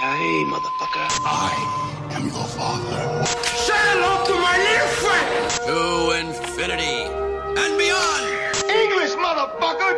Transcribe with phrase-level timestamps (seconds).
[0.00, 1.06] Yippee-ki-yay, motherfucker.
[1.24, 1.52] I
[2.14, 3.24] am your father.
[3.66, 5.30] Say hello to my little friend.
[5.68, 5.78] To
[6.20, 6.98] infinity
[7.60, 8.24] and beyond.
[8.80, 9.92] English, motherfucker.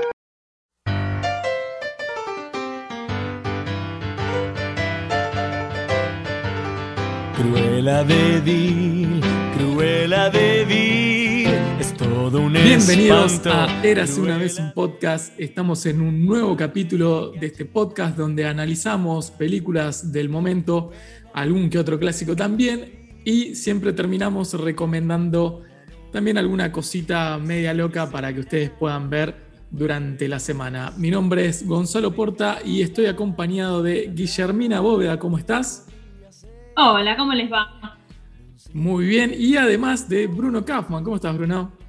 [7.36, 9.20] Cruela de Vil,
[9.56, 11.01] Cruela de Vil, es
[12.30, 13.72] todo un Bienvenidos espanto.
[13.72, 15.34] a Érase una vez un podcast.
[15.40, 20.92] Estamos en un nuevo capítulo de este podcast donde analizamos películas del momento,
[21.34, 25.62] algún que otro clásico también, y siempre terminamos recomendando
[26.12, 29.34] también alguna cosita media loca para que ustedes puedan ver
[29.72, 30.92] durante la semana.
[30.96, 35.18] Mi nombre es Gonzalo Porta y estoy acompañado de Guillermina Bóveda.
[35.18, 35.88] ¿Cómo estás?
[36.76, 37.98] Hola, ¿cómo les va?
[38.72, 39.32] Muy bien.
[39.36, 41.02] Y además de Bruno Kaufman.
[41.02, 41.81] ¿Cómo estás, Bruno?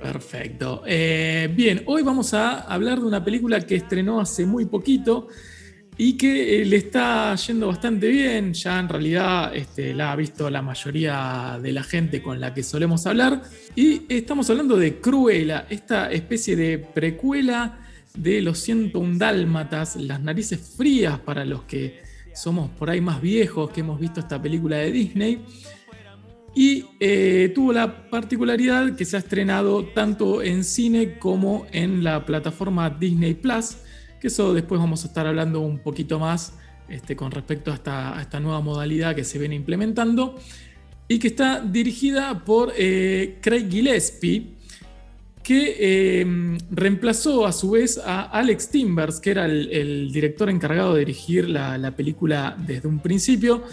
[0.00, 0.82] Perfecto.
[0.84, 5.28] Eh, bien, hoy vamos a hablar de una película que estrenó hace muy poquito
[5.96, 8.52] y que eh, le está yendo bastante bien.
[8.52, 12.64] Ya en realidad este, la ha visto la mayoría de la gente con la que
[12.64, 13.42] solemos hablar.
[13.76, 17.78] Y estamos hablando de Cruella, esta especie de precuela
[18.14, 22.02] de Los 101 Dálmatas, Las Narices Frías para los que
[22.34, 25.44] somos por ahí más viejos que hemos visto esta película de Disney.
[26.54, 32.26] Y eh, tuvo la particularidad que se ha estrenado tanto en cine como en la
[32.26, 33.78] plataforma Disney Plus,
[34.20, 36.54] que eso después vamos a estar hablando un poquito más
[36.88, 40.38] este, con respecto a esta, nueva modalidad que se viene implementando,
[41.08, 44.54] y que está dirigida por eh, Craig Gillespie,
[45.42, 51.00] que eh, reemplazó a su vez a Alex Timbers, que era el, director encargado de
[51.00, 53.64] dirigir la película desde un principio.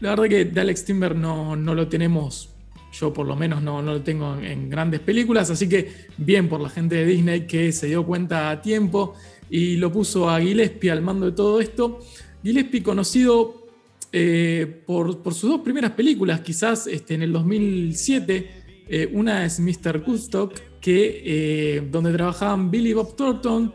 [0.00, 2.50] La verdad que de Alex Timber no, no lo tenemos,
[2.92, 6.60] yo por lo menos no, no lo tengo en, grandes películas, así que bien por
[6.60, 9.14] la gente de Disney que se dio cuenta a tiempo
[9.50, 12.00] y lo puso a Gillespie al mando de todo esto.
[12.42, 13.66] Gillespie conocido
[14.12, 18.50] eh, por, por sus dos primeras películas, quizás este, en el 2007,
[18.88, 20.04] eh, una es Mr.
[20.06, 23.72] Woodstock, que, eh, donde trabajaban Billy Bob Thornton,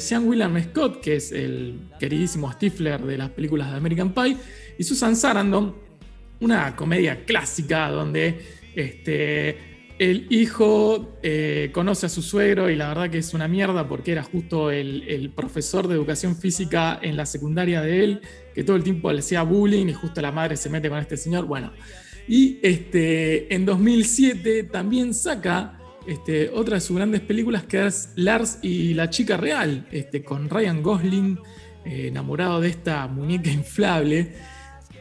[0.00, 4.36] Sean William Scott, que es el queridísimo Stifler de las películas de American Pie,
[4.78, 5.74] y Susan Sarandon,
[6.40, 8.40] una comedia clásica donde
[8.74, 9.58] este,
[9.98, 14.12] el hijo eh, conoce a su suegro y la verdad que es una mierda porque
[14.12, 18.20] era justo el, el profesor de educación física en la secundaria de él,
[18.54, 21.16] que todo el tiempo le hacía bullying y justo la madre se mete con este
[21.16, 21.46] señor.
[21.46, 21.72] Bueno,
[22.26, 28.58] y este, en 2007 también saca este, otra de sus grandes películas que es Lars
[28.62, 31.38] y la chica real, este, con Ryan Gosling
[31.84, 34.32] eh, enamorado de esta muñeca inflable.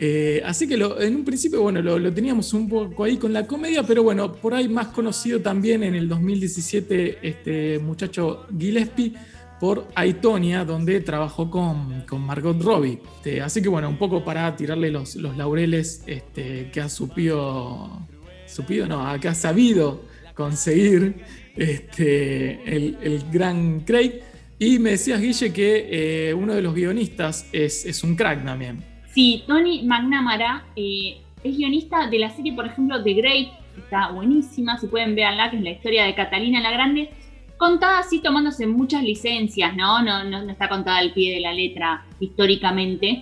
[0.04, 3.46] Eh, así que en un principio, bueno, lo, lo teníamos un poco ahí con la
[3.46, 9.14] comedia, pero bueno, por ahí más conocido también en el 2017 este muchacho Gillespie
[9.60, 12.98] por Aitonia, donde trabajó con, con Margot Robbie.
[13.18, 18.08] Este, así que bueno, un poco para tirarle los, los laureles este, que ha supido,
[18.48, 20.02] supido, no, que ha sabido
[20.34, 21.14] conseguir
[21.56, 24.14] este, el, el gran Craig.
[24.58, 28.91] Y me decías, Guille, que eh, uno de los guionistas es, es un crack también.
[29.14, 34.10] Sí, Tony McNamara eh, es guionista de la serie, por ejemplo, The Great, que está
[34.12, 37.10] buenísima, si pueden verla, que es la historia de Catalina la Grande,
[37.58, 40.02] contada así tomándose muchas licencias, ¿no?
[40.02, 43.22] No, no, no está contada al pie de la letra históricamente,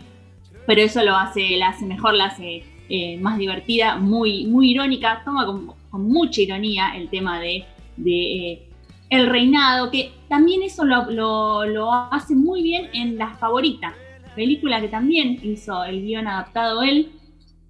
[0.68, 5.22] pero eso lo hace, la hace mejor, la hace eh, más divertida, muy, muy irónica,
[5.26, 7.66] toma con, mucha ironía el tema de,
[8.06, 8.62] eh,
[9.10, 13.96] el reinado, que también eso lo, lo- lo hace muy bien en La Favorita,
[14.40, 17.12] película que también hizo el guion adaptado él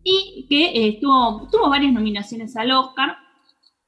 [0.04, 3.18] y que eh, tuvo, varias nominaciones al Oscar.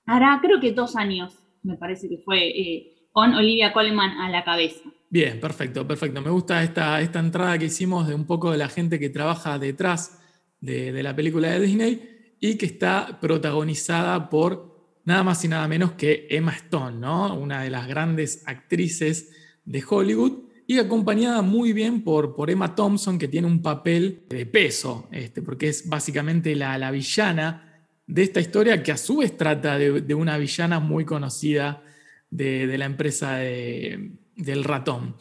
[0.08, 4.44] Hará creo que dos años, me parece que fue, eh, con Olivia Colman a la
[4.44, 4.81] cabeza.
[5.12, 6.22] Bien, perfecto, perfecto.
[6.24, 9.59] Me gusta esta, esta entrada que hicimos de un poco de la gente que trabaja
[9.59, 10.20] detrás
[10.59, 15.68] de, de la película de Disney y que está protagonizada por nada más y nada
[15.68, 17.35] menos que Emma Stone, ¿no?
[17.35, 19.29] Una de las grandes actrices
[19.66, 24.46] de Hollywood y acompañada muy bien por, por Emma Thompson, que tiene un papel de
[24.46, 29.35] peso, este, porque es básicamente la, la villana de esta historia que a su vez
[29.38, 31.84] trata de, una villana muy conocida
[32.29, 35.16] de, de la empresa de- del ratón.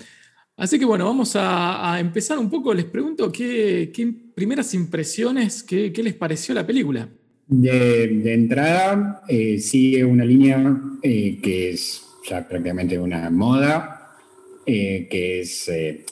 [0.56, 2.72] Así que bueno, vamos a, empezar un poco.
[2.74, 7.08] Les pregunto qué, qué primeras impresiones, qué, qué les pareció la película.
[7.46, 13.99] De, de entrada, eh, sigue una línea eh, que es ya prácticamente una moda,
[14.66, 16.04] eh, que es, eh,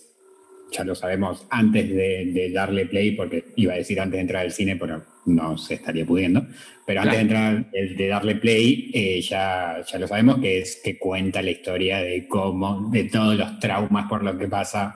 [0.71, 4.45] ya lo sabemos antes de, de darle play, porque iba a decir antes de entrar
[4.45, 6.47] al cine, pero no se estaría pudiendo,
[6.87, 10.99] pero antes de entrar, de, darle play, eh, ya, ya lo sabemos que es que
[10.99, 14.95] cuenta la historia de cómo, de todos los traumas por los que pasa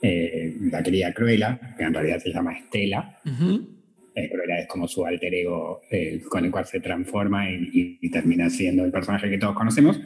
[0.00, 3.18] eh, la querida Cruella, que en realidad se llama Estela.
[3.26, 3.68] Ujú.
[4.14, 8.10] Eh, Cruella es como su alter ego eh, con el cual se transforma y- y
[8.10, 10.00] termina siendo el personaje que todos conocemos.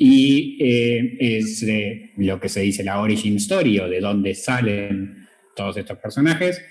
[0.00, 5.26] Y eh, es eh, lo que se dice la origin story o de dónde salen
[5.56, 6.62] todos estos personajes.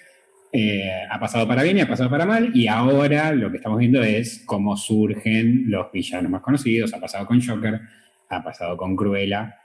[0.53, 2.51] Eh, ha pasado para bien y ha pasado para mal.
[2.55, 6.93] Y ahora lo que estamos viendo es cómo surgen los villanos más conocidos.
[6.93, 7.81] Ha pasado con Joker,
[8.29, 9.55] ha pasado con Cruella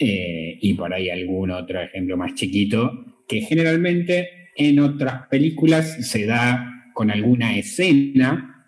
[0.00, 6.84] y por ahí algún otro ejemplo más chiquito que generalmente en otras películas se da
[6.94, 8.64] con alguna escena,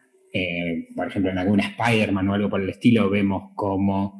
[0.97, 4.20] por ejemplo en alguna Spider-Man o algo por el estilo, vemos como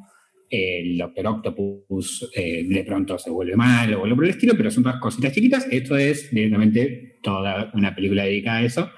[0.51, 4.69] el Doctor Octopus eh, de pronto se vuelve malo o algo por el estilo, pero
[4.69, 5.65] son todas cositas chiquitas.
[5.71, 8.91] Esto es directamente toda una película dedicada a eso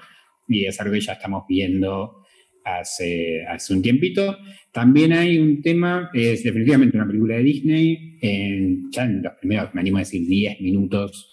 [0.48, 2.22] y es algo que ya estamos viendo
[2.64, 4.36] hace, hace un tiempito.
[4.72, 9.72] También hay un tema, es definitivamente una película de Disney, en- ya en los primeros,
[9.74, 11.30] me animo a decir, 10 minutos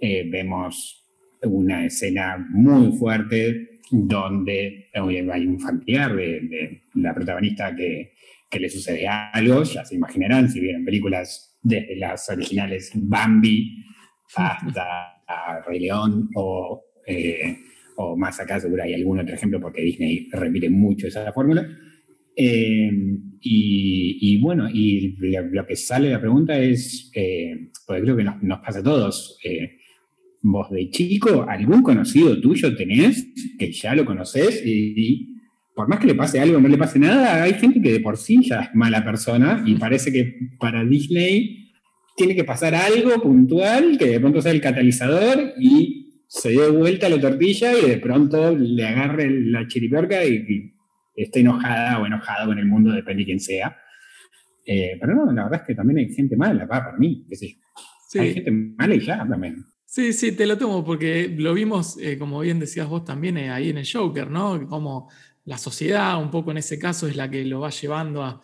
[0.00, 1.04] eh, vemos
[1.42, 8.12] una escena muy fuerte donde eh, hay un familiar de, de la protagonista que,
[8.54, 13.84] que le sucede algo, ya se imaginarán si vieron películas desde las originales Bambi
[14.36, 17.56] hasta a Rey León o, eh,
[17.96, 21.68] o más acá seguro hay algún otro ejemplo porque Disney repite mucho esa fórmula.
[22.36, 22.92] Eh,
[23.40, 28.40] y, y bueno, y lo, que sale de la pregunta es, eh, creo que nos,
[28.40, 29.78] nos pasa a todos, eh,
[30.42, 33.26] vos de chico, algún conocido tuyo tenés
[33.58, 35.33] que ya lo conoces y, y
[35.74, 38.16] por más que le pase algo, no le pase nada, hay gente que de por
[38.16, 41.72] sí ya es mala persona y parece que para Disney
[42.16, 47.08] tiene que pasar algo puntual que de pronto sea el catalizador y se dé vuelta
[47.08, 50.44] la tortilla y de pronto le agarre la chiripiorca y,
[51.16, 53.76] y esté enojada o enojado con el mundo, depende de quién sea.
[54.66, 57.36] Eh, pero no, la verdad es que también hay gente mala, va, para mí, qué
[57.36, 57.58] sé yo.
[58.08, 58.18] Sí.
[58.18, 59.64] Hay gente mala y ya también.
[59.84, 63.50] Sí, sí, te lo tomo porque lo vimos, eh, como bien decías vos también, eh,
[63.50, 64.66] ahí en el Joker, ¿no?
[64.66, 65.08] Como
[65.44, 68.40] la sociedad, un poco en ese caso, es la que lo va llevando a,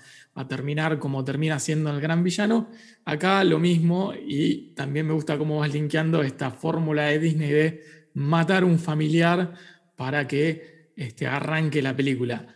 [0.49, 2.70] terminar como termina siendo el gran villano.
[3.05, 7.82] Acá lo mismo, y también me gusta cómo vas linkeando esta fórmula de Disney de
[8.14, 9.52] matar un familiar
[9.97, 12.47] para que este, arranque la película.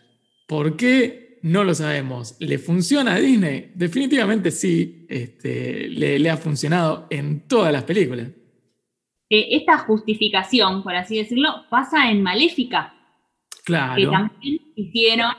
[0.46, 1.40] ¿Por qué?
[1.42, 2.36] No lo sabemos.
[2.38, 3.72] ¿Le funciona a Disney?
[3.74, 8.28] Definitivamente sí, este, le, le ha funcionado en todas las películas.
[9.28, 12.94] Eh, esta justificación, por así decirlo, pasa en Maléfica,
[13.64, 14.10] que Claro.
[14.10, 15.32] también hicieron,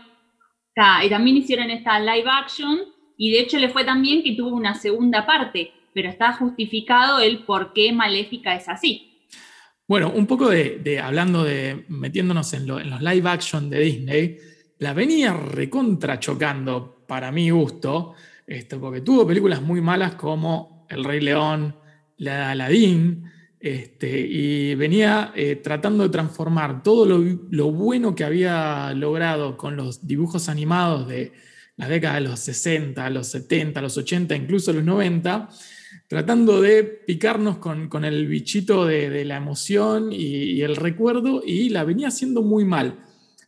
[0.74, 2.80] ca- y también hicieron esta live action,
[3.18, 7.20] y de hecho le fue tan bien que tuvo una segunda parte, pero está justificado
[7.20, 9.28] el por qué Maléfica es así.
[9.88, 13.80] Bueno, un poco de, de- hablando de metiéndonos en, lo- en los live action de
[13.80, 14.38] Disney,
[14.80, 18.14] la venía recontra chocando para mi gusto,
[18.48, 21.76] este, porque tuvo películas muy malas como El Rey León,
[22.18, 23.24] la de Aladdin,
[23.66, 30.06] este, y venía eh, tratando de transformar todo lo, bueno que había logrado con los
[30.06, 31.32] dibujos animados de
[31.76, 35.50] la década de los 60, los 70, los 80, incluso los 90,
[36.08, 41.84] tratando de picarnos con, el bichito de, la emoción y, y el recuerdo, y la
[41.84, 43.00] venía haciendo muy mal.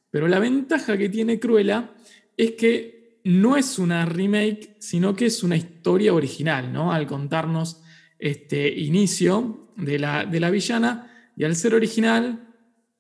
[0.10, 1.92] Pero la ventaja que tiene Cruella
[2.36, 6.92] es que no es una remake, sino que es una historia original, ¿no?
[6.92, 7.84] Al contarnos
[8.18, 12.44] este inicio de la, de la villana, y al ser original,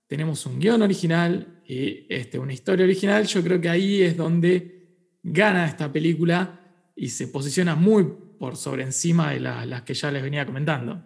[0.07, 5.17] tenemos un guion original y este, una historia original, yo creo que ahí es donde
[5.23, 6.59] gana esta película
[6.95, 8.05] y se posiciona muy
[8.39, 11.03] por sobre encima de la- las que ya les venía comentando.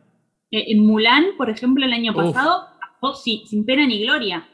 [0.52, 2.68] Eh, en Mulan, por ejemplo, el año pasado,
[3.02, 4.48] pasó sin, sin pena ni gloria.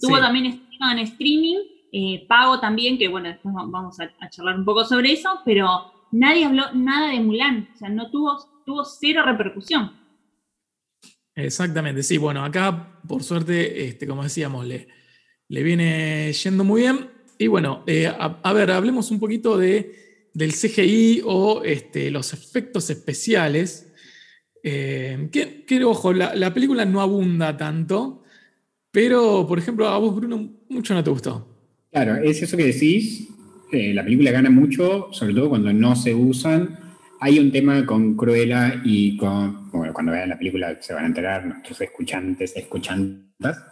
[0.00, 0.20] Tuvo Sí.
[0.20, 0.46] también
[0.92, 1.56] en streaming,
[1.92, 5.40] eh, pago también, que bueno, después va- vamos a, a charlar un poco sobre eso,
[5.44, 5.68] pero
[6.12, 9.92] nadie habló nada de Mulan, o sea, no tuvo, tuvo cero repercusión.
[11.44, 12.18] Exactamente, sí.
[12.18, 14.88] Bueno, acá, por suerte, este, como decíamos, le,
[15.48, 17.08] le viene yendo muy bien.
[17.38, 22.90] Y bueno, eh, a, ver, hablemos un poquito de, del CGI o este, los efectos
[22.90, 23.86] especiales.
[24.62, 28.22] Eh, que, ojo, la, la película no abunda tanto,
[28.90, 31.46] pero, por ejemplo, a vos, Bruno, mucho no te gustó.
[31.90, 33.28] Claro, es eso que decís.
[33.72, 36.78] eh, la película gana mucho, sobre todo cuando no se usan.
[37.20, 39.70] Hay un tema con Cruella y con.
[39.70, 43.62] Bueno, cuando vean la película se van a enterar nuestros escuchantes, escuchantas.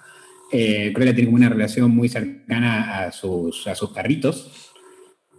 [0.52, 4.72] Eh, Cruella tiene como una relación muy cercana a sus, a sus perritos.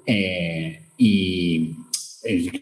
[0.06, 1.76] eh, y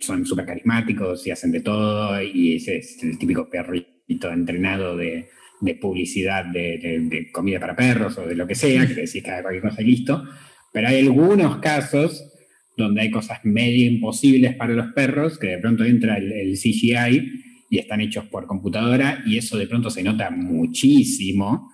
[0.02, 2.22] son súper carismáticos y hacen de todo.
[2.22, 2.68] Y es
[3.04, 5.30] el típico perrito entrenado de,
[5.62, 9.24] de publicidad de, de- de comida para perros o de lo que sea, que decís
[9.24, 10.24] cada cualquier cosa y listo.
[10.72, 12.34] Pero hay algunos casos
[12.78, 17.80] donde hay cosas medio imposibles para los perros, que de pronto entra el, CGI y
[17.80, 21.72] están hechos por computadora y eso de pronto se nota muchísimo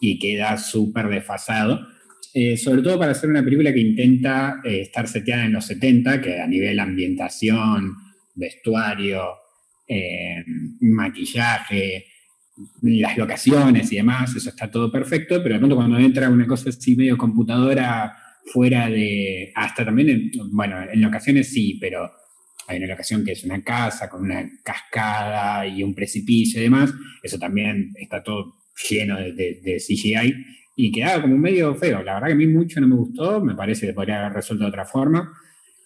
[0.00, 1.86] y queda súper desfasado.
[2.32, 6.20] Eh, sobre todo para hacer una película que intenta eh, estar seteada en los 70,
[6.20, 7.94] que a nivel ambientación,
[8.34, 9.22] vestuario,
[9.86, 10.44] eh,
[10.80, 12.06] maquillaje,
[12.82, 16.70] las locaciones y demás, eso está todo perfecto, pero de pronto cuando entra una cosa
[16.70, 18.16] así medio computadora
[18.52, 22.10] fuera de, hasta también, en, bueno, en locaciones sí, pero
[22.68, 26.92] hay una locación que es una casa con una cascada y un precipicio y demás,
[27.22, 28.54] eso también está todo
[28.88, 30.34] lleno de, CGI
[30.76, 32.02] y quedaba como medio feo.
[32.02, 34.64] La verdad que a mí mucho no me gustó, me parece que podría haber resuelto
[34.64, 35.32] de otra forma.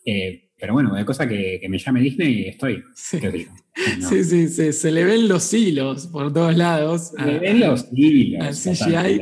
[0.05, 2.83] Eh, pero bueno, de cosa que, me llame Disney y estoy.
[4.01, 7.13] Sí, sí, sí, se le ven los hilos por todos lados.
[7.17, 8.61] Se le ven los hilos.
[8.63, 9.21] CGI.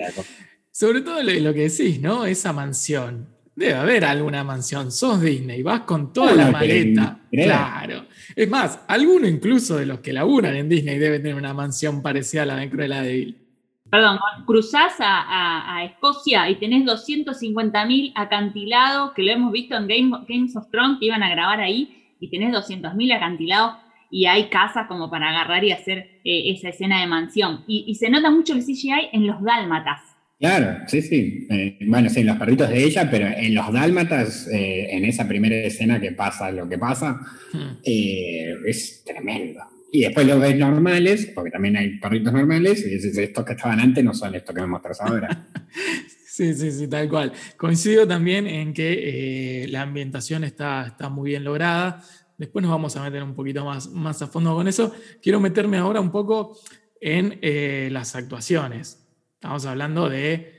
[0.78, 2.24] Sobre todo lo, que decís, ¿no?
[2.24, 3.26] Esa mansión.
[3.56, 4.92] Debe haber alguna mansión.
[4.92, 7.18] Sos Disney, vas con toda la maleta.
[7.32, 8.06] Claro.
[8.36, 12.42] Es más, alguno incluso de los que laburan en Disney debe tener una mansión parecida
[12.42, 13.48] a la de Cruella de Vil
[13.90, 20.56] perdón, cruzás a, Escocia y tenés 250.000 acantilados, que lo hemos visto en Game, Games
[20.56, 23.76] of Thrones, que iban a grabar ahí, y tenés 200.000 acantilados
[24.10, 27.64] y hay casas como para agarrar y hacer eh, esa escena de mansión.
[27.66, 30.17] Y, se nota mucho el CGI en los dálmatas.
[30.38, 31.46] Claro, sí, sí.
[31.50, 35.56] Eh, bueno, sí, los perritos de ella, pero en los dálmatas, eh, en esa primera
[35.56, 37.20] escena que pasa lo que pasa,
[37.52, 37.82] hmm.
[37.84, 39.60] es tremendo.
[39.90, 43.80] Y después los ves normales, porque también hay perritos normales, y dices, estos que estaban
[43.80, 45.48] antes no son estos que me mostras ahora.
[46.26, 47.32] sí, sí, sí, tal cual.
[47.56, 52.02] Coincido también en que eh, la ambientación está, está muy bien lograda.
[52.36, 54.94] Después nos vamos a meter un poquito más, más a fondo con eso.
[55.22, 56.58] Quiero meterme ahora un poco
[57.00, 59.07] en eh, las actuaciones.
[59.38, 60.52] Estamos hablando de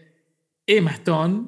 [0.65, 1.47] Emma Stone,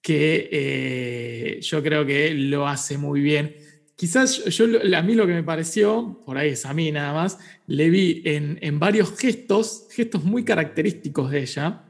[0.00, 3.54] que eh, yo creo que lo hace muy bien.
[3.94, 7.38] Quizás yo, a mí lo que me pareció, por ahí es a mí nada más,
[7.68, 11.84] le vi en, varios gestos, gestos muy característicos de ella,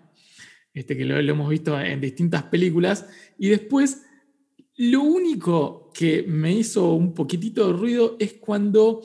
[0.75, 3.06] este, que lo, hemos visto en distintas películas,
[3.38, 4.02] y después
[4.76, 9.00] lo único que me hizo un poquitito de ruido es cuando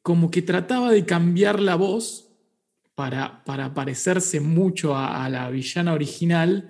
[0.00, 2.29] como que trataba de cambiar la voz
[3.00, 6.68] para, para parecerse mucho a la villana original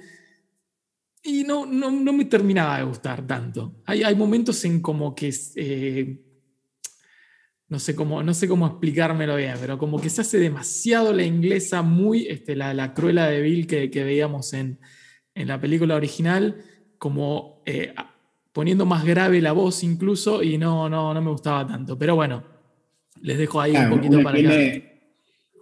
[1.24, 3.82] y no, no, no, me terminaba de gustar tanto.
[3.84, 6.20] Hay, hay momentos en como que, eh,
[7.66, 11.24] no, sé cómo, no sé cómo explicármelo bien, pero como que se hace demasiado la
[11.24, 14.78] inglesa, muy este, la, la cruela de Bill que, que veíamos en,
[15.34, 16.62] en, la película original,
[16.96, 17.92] como eh,
[18.52, 21.98] poniendo más grave la voz incluso, y no, no, no me gustaba tanto.
[21.98, 22.44] Pero bueno,
[23.20, 24.89] les dejo ahí un poquito para que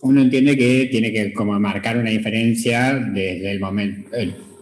[0.01, 4.11] Uno entiende que tiene que como marcar una diferencia desde el momento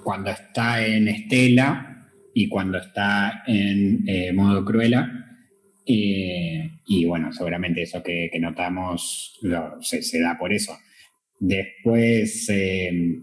[0.02, 5.25] cuando está en Estela y cuando está en eh, modo Cruela.
[5.85, 9.38] Eh, y bueno, seguramente eso que, notamos
[9.83, 10.78] se, da por eso.
[11.38, 13.19] Después, eh,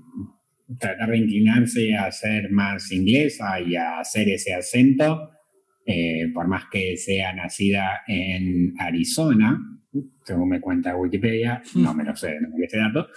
[0.79, 5.31] tratar de inclinarse a ser más inglesa y a hacer ese acento,
[6.33, 9.59] por más que sea nacida en Arizona,
[10.23, 13.07] según me cuenta Wikipedia, no me lo sé, no me este dato,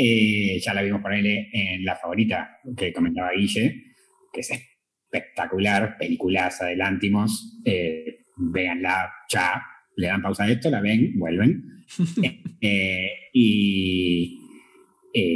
[0.00, 3.94] eh, ya la vimos ahí en La Favorita, que comentaba Guille,
[4.32, 7.60] que es espectacular, peliculaza de Lántimos.
[7.64, 9.60] Eh, véanla ya,
[9.96, 11.64] le dan pausa a esto, la ven, vuelven.
[12.60, 14.36] Eh, y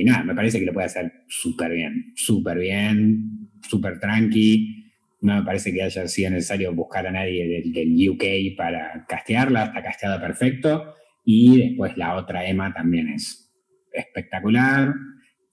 [0.05, 4.82] nada, me parece que lo puede hacer súper bien, súper bien, súper tranqui.
[5.23, 9.83] No me parece que haya sido necesario buscar a nadie del, UK para castearla, está
[9.83, 10.95] casteada perfecto.
[11.25, 13.51] Y después la otra Emma también es
[13.93, 14.93] espectacular.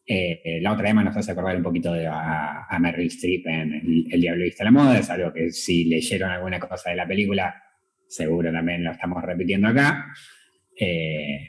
[0.06, 4.06] Eh, la otra Emma nos hace acordar un poquito de, a, a Meryl Streep en
[4.10, 7.64] El, Diablo Viste la Moda, es algo que si leyeron alguna cosa de la película,
[8.08, 10.08] seguro también lo estamos repitiendo acá.
[10.76, 11.48] Eh,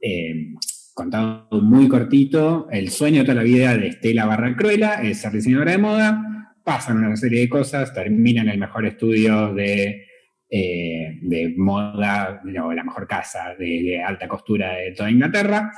[0.00, 0.54] eh,
[0.94, 5.32] contado muy cortito, el sueño de toda la vida de Estela Barra Cruela es ser
[5.32, 6.35] diseñadora de moda,
[6.66, 10.04] pasan una serie de cosas, terminan el mejor estudio de,
[10.50, 15.70] de moda, o la mejor casa de alta costura de toda Inglaterra,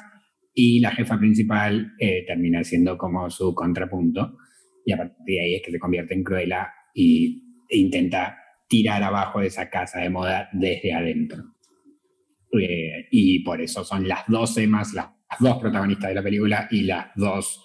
[0.60, 4.38] y la jefa principal eh, termina siendo como su contrapunto
[4.84, 9.38] y a partir de ahí es que se convierte en Cruella y intenta tirar abajo
[9.38, 11.44] de esa casa de moda desde adentro.
[12.60, 16.82] Eh, y por eso son las dos más las, dos protagonistas de la película y
[16.82, 17.64] las dos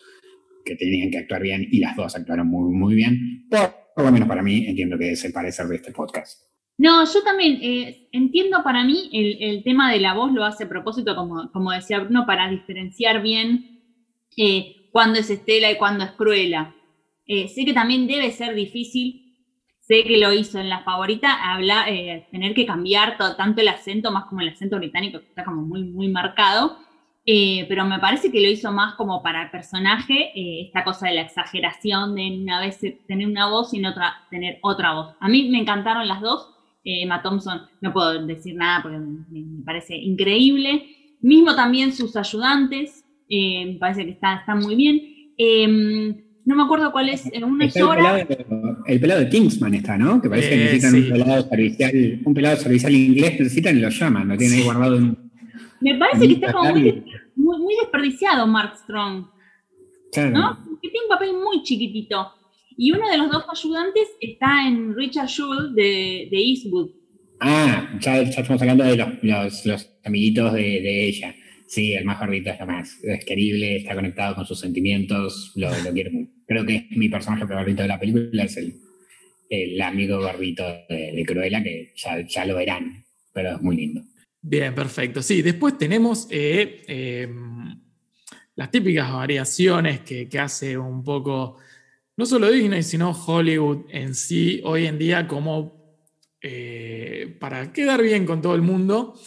[0.63, 3.47] que tenían que actuar bien y las dos actuaron muy, muy bien.
[3.49, 6.41] Por, por lo menos para mí, entiendo que es el parecer de este podcast.
[6.77, 10.69] No, yo también eh, entiendo para mí el, tema de la voz lo hace a
[10.69, 13.81] propósito, como, como decía Bruno, para diferenciar bien
[14.35, 16.73] eh, cuándo es Estela y cuándo es Cruella.
[17.25, 19.23] Eh, sé que también debe ser difícil
[19.83, 24.11] sé que lo hizo en la favorita, habla, eh, tener que cambiar tanto el acento,
[24.11, 26.77] más como el acento británico, que está como muy, muy marcado.
[27.25, 31.07] Eh, pero me parece que lo hizo más como para el personaje, eh, esta cosa
[31.07, 35.15] de la exageración de una vez tener una voz y en otra tener otra voz.
[35.19, 36.49] A mí me encantaron las dos.
[36.85, 40.85] Emma Thompson, no puedo decir nada porque me, parece increíble.
[41.21, 45.01] Mismo también sus ayudantes, me parece que están está muy bien.
[45.37, 46.13] Em,
[46.45, 48.27] no me acuerdo cuál es, en una hora.
[48.85, 50.21] El, pelado de Kingsman está, ¿no?
[50.21, 53.89] Que parece que eh, necesitan un pelado servicial, un pelado servicial inglés, necesitan y lo
[53.89, 55.22] llaman, lo tienen ahí guardado en.
[55.83, 57.03] Me parece que está como muy,
[57.35, 59.27] muy, desperdiciado Mark Strong.
[60.31, 60.57] ¿No?
[60.81, 62.31] Que tiene un papel muy chiquitito.
[62.77, 66.91] Y uno de los dos ayudantes está en Richard Schul de, de Eastwood.
[67.39, 71.35] Ah, ya, estamos hablando de los, los, amiguitos de, de ella.
[71.67, 75.69] Sí, el más gordito es lo más es querible, está conectado con sus sentimientos, lo,
[75.69, 76.31] lo quiero mucho.
[76.45, 78.75] Creo que mi personaje favorito de la película es el,
[79.49, 84.01] el amigo gordito de, Cruella, que ya, lo verán, pero es muy lindo.
[84.45, 85.21] Bien, perfecto.
[85.21, 87.79] Sí, después tenemos eh, em,
[88.55, 91.57] las típicas variaciones que, hace un poco,
[92.17, 95.97] no solo Disney, sino Hollywood en sí, hoy en día, como
[96.41, 99.17] eh, para quedar bien con todo el mundo.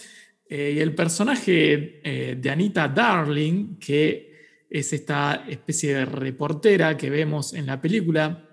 [0.47, 4.31] Eh, y el personaje de Anita Darling, que
[4.69, 8.47] es esta especie de reportera que vemos en la película,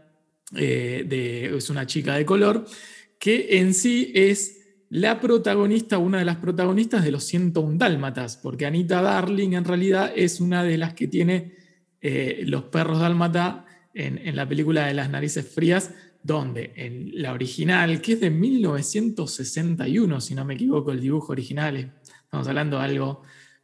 [0.56, 2.64] eh, es una chica de color,
[3.18, 4.63] que en sí es
[4.94, 10.12] la protagonista, una de las protagonistas de los 101 Dálmatas, porque Anita Darling en realidad
[10.14, 11.52] es una de las que tiene
[12.46, 15.90] los perros dálmata en, la película de las narices frías,
[16.22, 21.92] donde en la original, que es de 1961, si no me equivoco, el dibujo original,
[22.02, 23.22] estamos hablando de algo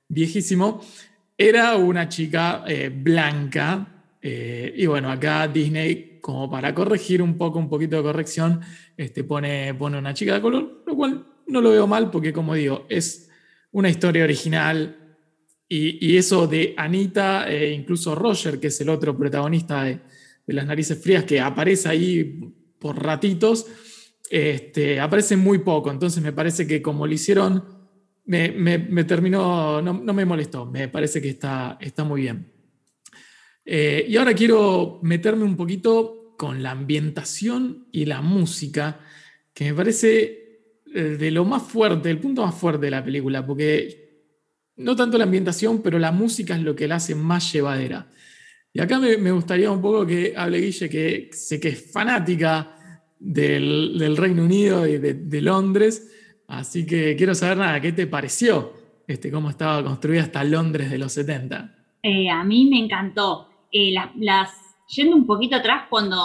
[0.09, 0.81] viejísimo,
[1.37, 3.87] era una chica eh, blanca.
[4.21, 8.61] Eh, y bueno, acá Disney, como para corregir un poco, un poquito de corrección,
[8.97, 12.87] este, pone, pone una chica de color, lo no lo veo mal porque, como digo,
[12.89, 13.29] es
[13.73, 14.97] una historia original.
[15.69, 20.01] Y, eso de Anita, e incluso Roger, que es el otro protagonista de,
[20.47, 22.41] las narices frías que aparece ahí
[22.81, 23.67] por ratitos,
[24.29, 25.93] este, aparece muy poco.
[25.93, 27.63] Entonces me parece que como lo hicieron,
[28.25, 32.53] me, terminó, no, me molestó, me parece que está, está muy bien.
[33.65, 38.99] Eh, y ahora quiero meterme un poquito con la ambientación y la música,
[39.55, 40.40] que me parece
[40.93, 44.11] de lo más fuerte, el punto más fuerte de la película, porque
[44.77, 48.09] no tanto la ambientación, pero la música es lo que la hace más llevadera.
[48.73, 54.17] Y acá me, gustaría un poco que hable Guille, que sé que es fanática del,
[54.17, 56.11] Reino Unido y de, Londres,
[56.47, 58.73] así que quiero saber nada, ¿qué te pareció?
[59.07, 61.75] Este, ¿Cómo estaba construida esta Londres de los 70?
[62.03, 63.49] Eh, a mí me encantó.
[63.73, 64.53] Eh, las,
[64.89, 66.17] yendo un poquito atrás, cuando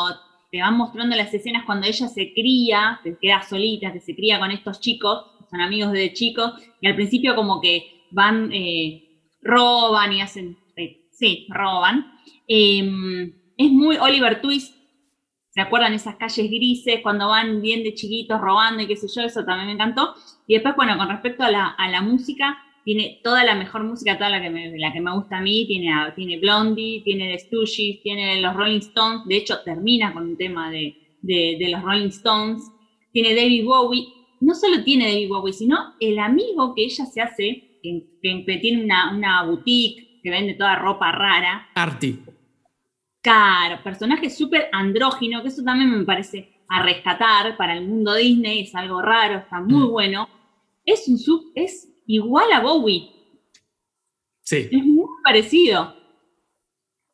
[0.56, 4.40] te van mostrando las escenas cuando ella se cría, se queda solita, que se cría
[4.40, 9.04] con estos chicos, son amigos de chicos, y al principio como que van, eh,
[9.42, 10.58] roban y hacen,
[11.12, 12.16] sí, roban,
[12.48, 14.76] Em, es muy Oliver Twist.
[15.50, 19.22] ¿Se acuerdan esas calles grises cuando van bien de chiquitos robando y qué sé yo?
[19.22, 20.14] Eso también me encantó.
[20.48, 24.40] Y después, bueno, con respecto a la, música, tiene toda la mejor música, toda la
[24.40, 25.66] que me, la que me gusta a mí.
[25.66, 29.26] Tiene, tiene Blondie, tiene The Stooges, tiene los Rolling Stones.
[29.26, 30.96] De hecho, termina con un tema de,
[31.68, 32.62] los Rolling Stones.
[33.12, 34.06] Tiene David Bowie.
[34.40, 39.16] No solo tiene David Bowie, sino el amigo que ella se hace, que, tiene una,
[39.16, 41.68] una boutique que vende toda ropa rara.
[41.74, 42.20] Artie.
[43.24, 48.62] Claro, personaje súper andrógino, que eso también me parece a rescatar para el mundo Disney,
[48.62, 49.92] es algo raro, está muy mm.
[49.92, 50.30] bueno.
[50.86, 53.10] Es, un sub, es igual a Bowie.
[54.42, 54.70] Sí.
[54.72, 55.96] Es muy parecido.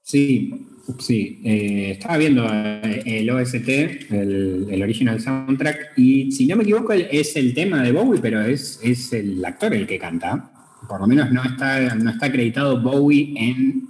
[0.01, 0.51] Sí,
[0.99, 1.39] sí.
[1.45, 7.35] Eh, estaba viendo eh, el OST, el, original soundtrack, y si no me equivoco es
[7.35, 10.51] el tema de Bowie, pero es, es el actor el que canta.
[10.89, 13.87] Por lo menos no está, no está acreditado Bowie en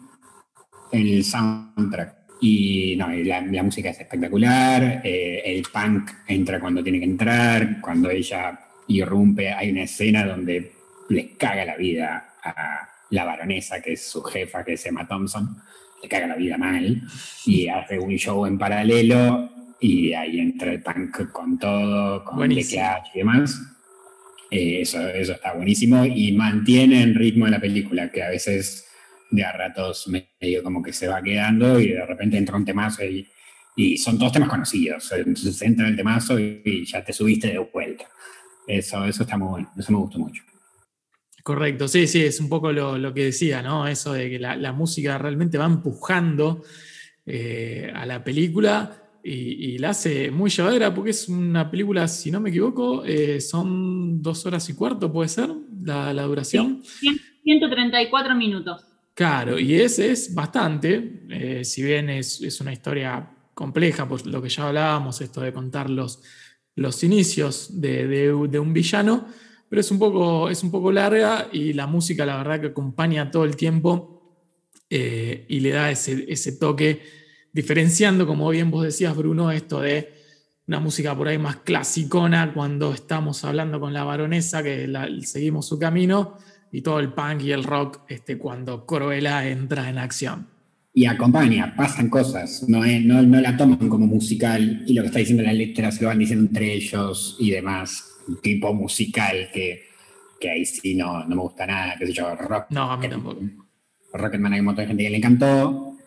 [0.91, 2.21] el soundtrack.
[2.41, 8.09] Y no, la, música es espectacular, eh, el punk entra cuando tiene que entrar, cuando
[8.09, 10.71] ella irrumpe, hay una escena donde
[11.11, 15.57] le caga la vida a la baronesa, que es su jefa, que es Emma Thompson,
[16.01, 17.01] le caga la vida mal,
[17.45, 22.65] y hace un show en paralelo, y ahí entra el punk con todo, con The
[22.65, 23.59] Clash y demás.
[24.49, 28.87] Eh, eso, eso está buenísimo y mantiene el ritmo de la película, que a veces
[29.31, 33.03] de a ratos medio como que se va quedando y de repente entra un temazo
[33.05, 33.27] y,
[33.75, 35.11] y son todos temas conocidos.
[35.13, 38.05] Entonces entra el temazo y, ya te subiste de vuelta.
[38.67, 40.43] Eso, eso está muy bueno, eso me gustó mucho.
[41.43, 43.87] Correcto, sí, sí, es un poco lo, que decía, ¿no?
[43.87, 46.63] Eso de que la, música realmente va empujando
[47.25, 52.39] eh, a la película y, la hace muy llevadera porque es una película, si no
[52.39, 55.49] me equivoco, eh, son dos horas y cuarto, puede ser
[55.83, 56.83] la, duración.
[57.43, 58.85] 134 minutos.
[59.13, 64.49] Claro, y ese es bastante, eh, si bien es, una historia compleja, por lo que
[64.49, 66.21] ya hablábamos, esto de contar los,
[66.75, 69.27] los inicios de, un villano,
[69.71, 73.31] pero es un, poco, es un poco larga y la música la verdad que acompaña
[73.31, 74.35] todo el tiempo
[74.89, 77.01] eh, y le da ese, ese toque
[77.53, 80.11] diferenciando, como bien vos decías, Bruno, esto de
[80.67, 85.79] una música por ahí más clasicona cuando estamos hablando con la baronesa, que seguimos su
[85.79, 86.37] camino,
[86.69, 90.49] y todo el punk y el rock este, cuando Cruella entra en acción.
[90.93, 95.19] Y acompaña, pasan cosas, no, no, no, la toman como musical y lo que está
[95.19, 98.10] diciendo la letra se lo van diciendo entre ellos y demás,
[98.41, 99.87] tipo musical que,
[100.39, 102.67] que ahí sí no, no me gusta nada, qué sé yo, rock.
[102.69, 103.41] No, a mí tampoco.
[104.13, 105.97] Rocketman hay un montón de gente que le encantó,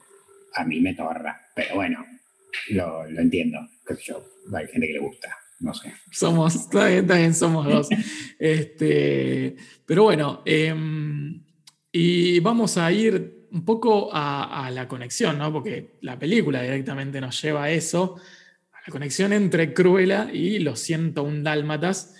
[0.54, 2.04] a mí me torra, pero bueno,
[2.70, 5.92] lo, entiendo, qué sé yo, hay gente que le gusta, no sé.
[6.10, 7.88] Somos, también, somos dos.
[8.38, 9.56] este,
[9.86, 11.42] pero bueno, em,
[11.90, 15.52] y vamos a ir un poco a, la conexión, ¿no?
[15.52, 18.20] Porque la película directamente nos lleva a eso, a
[18.86, 22.14] la conexión entre Cruella y los 101 Dálmatas,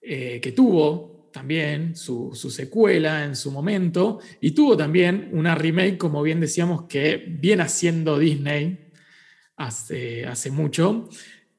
[0.00, 6.22] eh, que tuvo también su, secuela en su momento y tuvo también una remake, como
[6.22, 8.90] bien decíamos, que viene haciendo Disney
[9.56, 11.08] hace, hace mucho.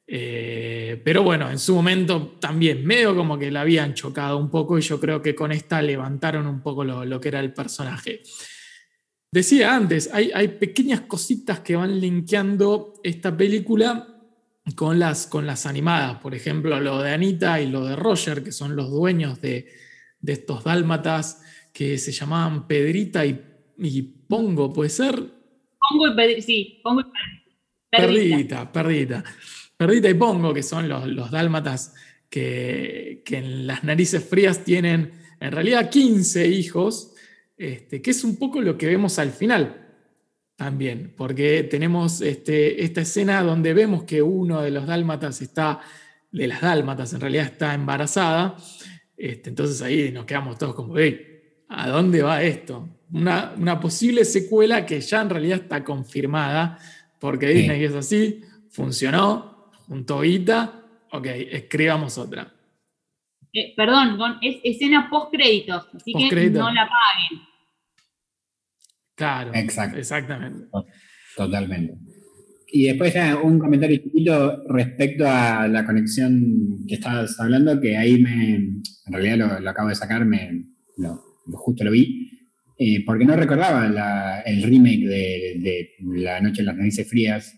[0.06, 4.78] Eh, pero bueno, en su momento también medio como que la habían chocado un poco
[4.78, 8.24] y yo creo que con esta levantaron un poco lo, que era el personaje.
[9.32, 14.19] Decía antes, hay, hay pequeñas cositas que van linkeando esta película
[14.76, 18.52] con las, con las animadas, por ejemplo, lo de Anita y lo de Roger, que
[18.52, 19.68] son los dueños de,
[20.26, 23.46] estos dálmatas que se llamaban Pedrita y,
[24.28, 25.16] Pongo, ¿puede ser?
[25.16, 27.06] Pongo y Pedrita, sí, Pongo y
[27.90, 29.24] Perdita, Perdita.
[29.78, 31.94] Perdita y Pongo, que son los, dálmatas
[32.30, 37.16] que, en las narices frías tienen en realidad 15 hijos,
[37.58, 39.89] este, que es un poco lo que vemos al final
[40.60, 45.80] también, porque tenemos este, esta escena donde vemos que uno de los dálmatas está,
[46.34, 48.58] de las dálmatas en realidad está embarazada,
[49.16, 50.96] este, entonces ahí nos quedamos todos como,
[51.70, 52.90] ¿a dónde va esto?
[53.14, 56.78] Una, posible secuela que ya en realidad está confirmada,
[57.22, 62.54] porque Disney es así, funcionó, junto Ita, ok, escribamos otra.
[63.54, 67.49] Eh, perdón, es escena post créditos, así que no la paguen.
[69.20, 70.68] Claro, exactamente.
[71.36, 71.94] Totalmente.
[72.72, 78.22] Y después ya un comentario chiquito respecto a la conexión que estabas hablando, que ahí
[78.22, 80.68] me, en realidad lo, acabo de sacar, me,
[81.52, 82.30] justo lo vi,
[82.78, 87.54] eh, porque no recordaba el remake de, La Noche en las Narices Frías.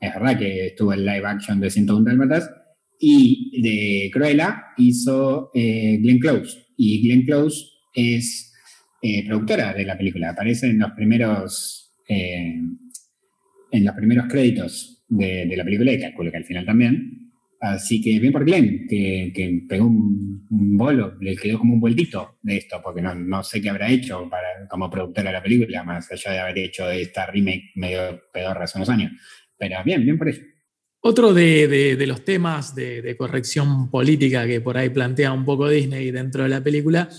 [0.00, 2.50] Es verdad que estuvo el live action de 101 Dálmatas
[2.98, 6.58] y de Cruella hizo eh, Glenn Close.
[6.76, 8.53] Y Glenn Close es
[9.06, 10.30] eh, productora de la película.
[10.30, 12.58] Aparece en los primeros, eh,
[13.70, 17.30] en los primeros créditos de, la película y calculo que al final también.
[17.60, 22.56] Así que bien por Glenn, que, pegó un, bolo, le quedó como un vueltito de
[22.56, 26.32] esto, porque no, sé qué habrá hecho para, como productora de la película, más allá
[26.32, 29.12] de haber hecho esta remake medio pedorra hace unos años.
[29.58, 30.40] Pero bien, bien por eso.
[31.00, 36.10] Otro de, los temas de, de, corrección política que por ahí plantea un poco Disney
[36.10, 37.10] dentro de la película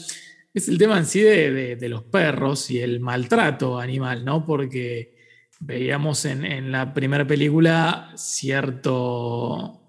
[0.56, 4.46] es el tema en sí de, los perros y el maltrato animal, ¿no?
[4.46, 5.14] Porque
[5.60, 9.82] veíamos en, la primera película cierto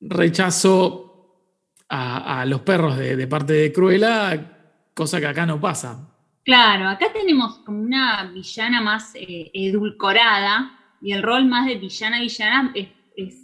[0.00, 1.52] rechazo
[1.90, 6.08] a, los perros de, parte de Cruella, cosa que acá no pasa.
[6.42, 12.20] Claro, acá tenemos como una villana más eh, edulcorada y el rol más de villana
[12.20, 12.88] villana es,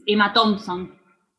[0.06, 0.98] Emma Thompson,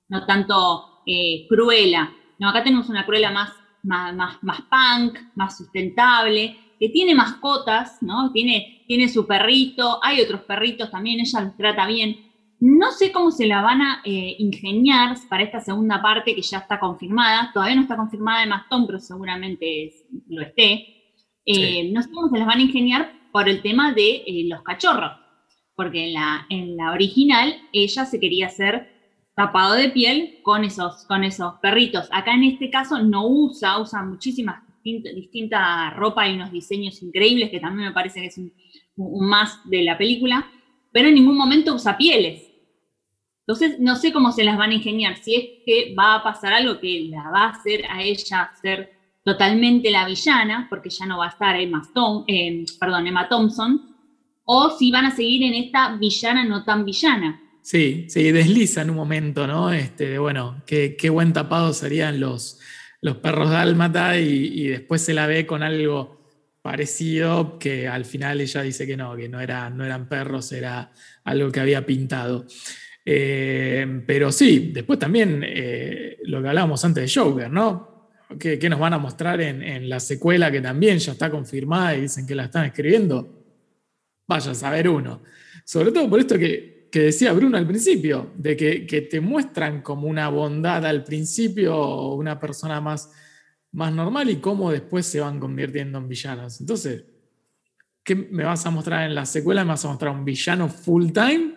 [0.10, 2.12] no tanto eh, Cruella.
[2.38, 8.32] No, acá tenemos una Cruella más más, más, punk, más sustentable, que tiene mascotas, ¿no?
[8.32, 12.17] Tiene, tiene su perrito, hay otros perritos también, ella los trata bien.
[12.60, 16.60] No sé cómo se la van a eh, ingeniar para esta segunda parte que ya
[16.60, 17.52] está confirmada.
[17.54, 19.91] Todavía no está confirmada de Mastón, pero seguramente
[20.30, 20.88] lo esté.
[21.46, 24.62] Eh, no sé cómo se las van a ingeniar por el tema de eh, los
[24.62, 25.12] cachorros.
[25.76, 28.92] Porque en la, en la original ella se quería hacer
[29.36, 32.08] tapado de piel con esos, con esos perritos.
[32.12, 37.60] Acá en este caso no usa, usa muchísimas distintas ropa y unos diseños increíbles que
[37.60, 38.54] también me parece que es un,
[39.28, 40.46] más de la película,
[40.91, 42.50] pero en ningún momento usa pieles.
[43.39, 46.54] Entonces, no sé cómo se las van a ingeniar, si es que va a pasar
[46.54, 48.93] algo que la va a hacer a ella ser
[49.24, 53.96] totalmente la villana, porque ya no va a estar Emma, Stone, eh, perdón, Emma Thompson,
[54.46, 58.89] o si van a seguir en esta villana no tan villana Sí, sí, desliza en
[58.89, 59.71] un momento, ¿no?
[59.71, 62.60] Este, de, bueno, qué, qué buen tapado serían los,
[62.99, 66.21] los perros dálmata y, y después se la ve con algo
[66.62, 70.91] parecido que al final ella dice que no, que no, era, no eran perros, era
[71.23, 72.45] algo que había pintado.
[73.06, 78.10] Eh, pero sí, después también eh, lo que hablábamos antes de Joker, ¿no?
[78.38, 81.95] ¿Qué, qué nos van a mostrar en, en, la secuela que también ya está confirmada
[81.95, 83.41] y dicen que la están escribiendo?
[84.28, 85.23] Vaya a saber uno.
[85.63, 90.08] Sobre todo por esto que, que decía Bruno al principio, de que, te muestran como
[90.08, 93.12] una bondad al principio, una persona más,
[93.71, 96.62] más normal y cómo después se van convirtiendo en villanos.
[96.62, 97.03] Entonces,
[98.03, 99.63] ¿qué me vas a mostrar en la secuela?
[99.63, 101.56] ¿Me vas a mostrar un villano full time?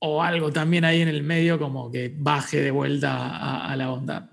[0.00, 4.30] o algo también ahí en el medio como que baje de vuelta a, la bondad.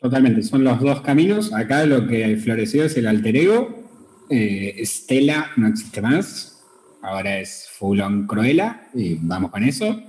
[0.00, 1.52] Totalmente, son los dos caminos.
[1.52, 4.26] Acá lo que floreció es el alter ego.
[4.28, 6.57] Eh, Stella no existe más,
[7.02, 10.02] ahora es full on Cruella y vamos con eso.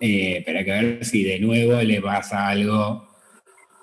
[0.00, 3.08] Eh, pero hay que ver si de nuevo le pasa algo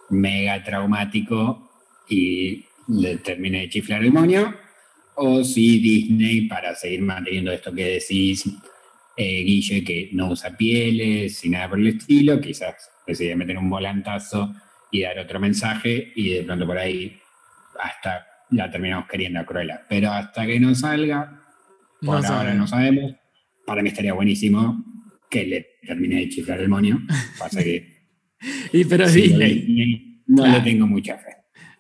[0.10, 1.70] mega traumático
[2.10, 4.56] y le termine de chiflar el moño,
[5.16, 8.46] o si Disney, para seguir manteniendo esto que decís,
[9.16, 13.70] eh, Guille que no usa pieles y nada por el estilo, quizás decide meter un
[13.70, 14.54] volantazo
[14.92, 17.20] y dar otro mensaje y de pronto por ahí
[17.80, 19.82] hasta la terminamos queriendo a Cruella.
[19.90, 21.37] Pero hasta que no salga,
[22.02, 23.16] por no ahora no sabemos.
[23.66, 24.84] Para mí estaría buenísimo
[25.30, 27.06] que le termine de chiflar el moño.
[27.38, 28.08] Pasa que.
[28.74, 30.24] y pero es Disney.
[30.28, 31.36] No le tengo mucha fe.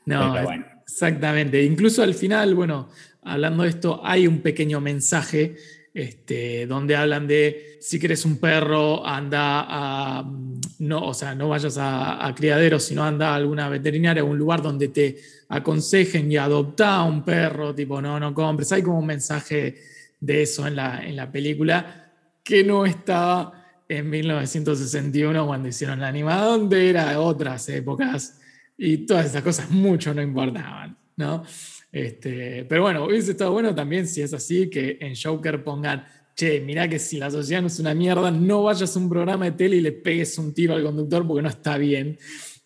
[0.05, 0.65] No, pero bueno.
[0.85, 1.63] exactamente.
[1.63, 2.89] Incluso al final, bueno,
[3.23, 5.55] hablando de esto, hay un pequeño mensaje
[5.93, 10.31] este, donde hablan de si quieres un perro, anda a,
[10.79, 14.37] no, o sea, no vayas a, a criaderos, sino anda a alguna veterinaria, a un
[14.37, 15.17] lugar donde te
[15.49, 18.71] aconsejen y adopta un perro, tipo, no, no compres.
[18.71, 19.75] Hay como un mensaje
[20.19, 22.11] de eso en la, en la película
[22.43, 23.57] que no estaba
[23.89, 28.39] en 1961 cuando hicieron la animada, donde era otras épocas
[28.77, 31.43] y todas esas cosas mucho no importaban, ¿no?
[31.91, 36.59] Este, pero bueno, hubiese estado bueno también si es así, que en Joker pongan, che,
[36.61, 39.51] mirá que si la sociedad no es una mierda, no vayas a un programa de
[39.51, 42.17] tele y le pegues un tiro al conductor porque no está bien.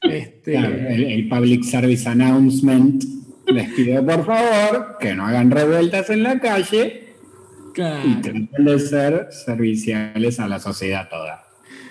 [0.01, 0.53] Este...
[0.53, 3.03] Claro, el, el, Public Service Announcement
[3.47, 7.00] les pido por favor que no hagan revueltas en la calle
[7.73, 8.03] claro.
[8.57, 11.45] de ser serviciales a la sociedad toda.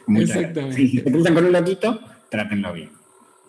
[0.07, 0.77] Muchas Exactamente.
[0.77, 2.91] Si se cruzan con un loquito, trátenlo bien.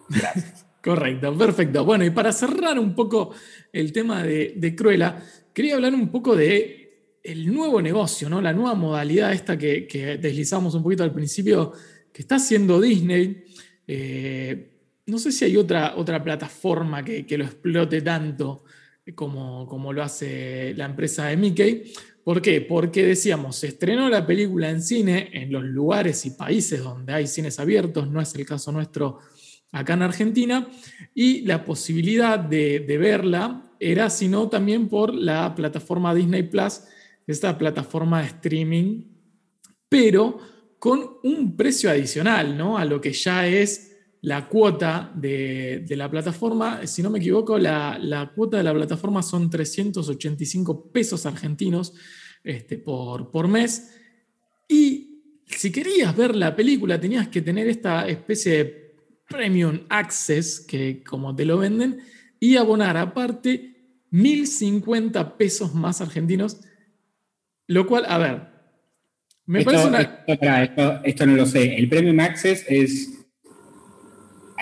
[0.09, 0.65] Gracias.
[0.83, 1.85] Correcto, perfecto.
[1.85, 3.33] Bueno, y para cerrar un poco
[3.71, 8.41] el tema de, de, Cruella, quería hablar un poco de el nuevo negocio, ¿no?
[8.41, 11.71] la nueva modalidad esta que, que deslizamos un poquito al principio,
[12.11, 13.43] que está haciendo Disney.
[13.87, 14.71] Eh,
[15.05, 18.63] no sé si hay otra, otra plataforma que, que lo explote tanto
[19.15, 21.93] como, como, lo hace la empresa de Mickey.
[22.23, 22.61] ¿Por qué?
[22.61, 27.27] Porque decíamos, se estrenó la película en cine en los lugares y países donde hay
[27.27, 29.19] cines abiertos, no es el caso nuestro
[29.71, 30.67] acá en Argentina,
[31.15, 36.81] y la posibilidad de, de, verla era sino también por la plataforma Disney Plus,
[37.25, 39.03] esta plataforma de streaming,
[39.87, 40.39] pero
[40.77, 42.77] con un precio adicional ¿no?
[42.77, 43.90] a lo que ya es
[44.21, 46.85] la cuota de, de la plataforma.
[46.85, 51.93] Si no me equivoco, la, la, cuota de la plataforma son 385 pesos argentinos
[52.43, 53.95] este, por, por mes.
[54.67, 58.95] Y si querías ver la película, tenías que tener esta especie de
[59.27, 61.99] Premium Access, que como te lo venden,
[62.39, 63.75] y abonar aparte
[64.11, 66.61] 1.050 pesos más argentinos,
[67.67, 68.47] lo cual, a ver,
[69.45, 70.01] me esto, parece una...
[70.01, 71.75] Esto, esto, esto, no lo sé.
[71.75, 73.20] El Premium Access es,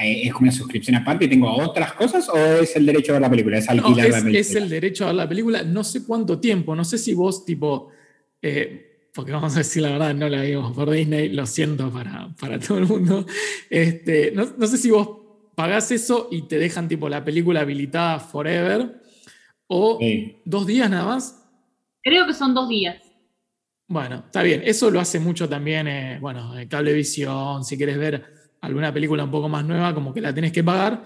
[0.01, 3.21] es como una suscripción aparte y tengo otras cosas o es el derecho a ver
[3.21, 3.57] la película?
[3.57, 4.39] Es alquilar no, es, la película.
[4.39, 5.63] Es el derecho a ver la película.
[5.63, 7.89] No sé cuánto tiempo, no sé si vos tipo...
[8.41, 12.29] Eh, porque vamos a decir la verdad, no la vimos por Disney, lo siento para,
[12.39, 13.25] para todo el mundo.
[13.69, 15.09] Este, no, no, sé si vos
[15.55, 19.01] pagás eso y te dejan tipo la película habilitada forever
[19.67, 20.37] o sí.
[20.45, 21.43] dos días nada más.
[22.01, 23.01] Creo que son dos días.
[23.87, 24.61] Bueno, está bien.
[24.63, 29.49] Eso lo hace mucho también, eh, bueno, Cablevisión, si quieres ver alguna película un poco
[29.49, 31.05] más nueva, como que la tenés que pagar.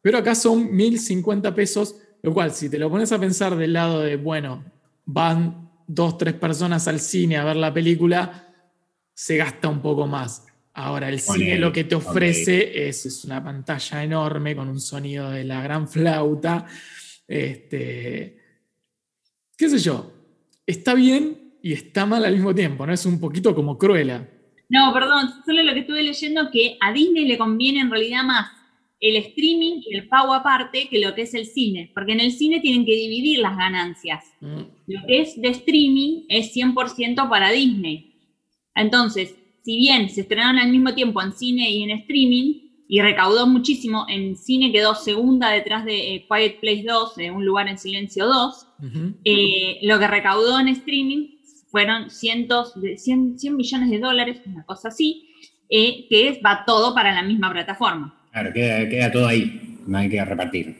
[0.00, 4.00] Pero acá son 1.050 pesos, lo cual si te lo pones a pensar del lado
[4.00, 4.64] de, bueno,
[5.06, 8.52] van dos, tres personas al cine a ver la película,
[9.12, 10.46] se gasta un poco más.
[10.74, 12.88] Ahora, el cine okay, lo que te ofrece okay.
[12.88, 16.66] es, es, una pantalla enorme con un sonido de la gran flauta.
[17.28, 18.38] Este,
[19.56, 20.12] ¿Qué sé yo?
[20.66, 22.92] Está bien y está mal al mismo tiempo, ¿no?
[22.92, 24.28] Es un poquito como cruela.
[24.68, 28.50] No, perdón, solo lo que estuve leyendo que a Disney le conviene en realidad más
[29.00, 32.32] el streaming y el pago aparte que lo que es el cine, porque en el
[32.32, 34.24] cine tienen que dividir las ganancias.
[34.40, 34.60] Mm.
[34.86, 38.14] Lo que es de streaming es 100% para Disney.
[38.74, 43.46] Entonces, si bien se estrenaron al mismo tiempo en cine y en streaming, y recaudó
[43.46, 47.78] muchísimo, en cine quedó segunda detrás de eh, Quiet Place 2, de Un lugar en
[47.78, 48.66] silencio 2,
[49.24, 51.33] eh, lo que recaudó en streaming
[51.74, 55.28] fueron cientos de 100, 100 millones de dólares, una cosa así,
[55.68, 58.14] eh, que es, va todo para la misma plataforma.
[58.30, 60.76] Claro, queda, queda todo ahí, no hay que repartir.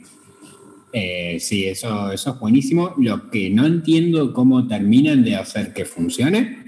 [0.92, 2.94] Eh, sí, eso, eso es buenísimo.
[2.98, 6.59] Lo que no entiendo cómo terminan de hacer que funcione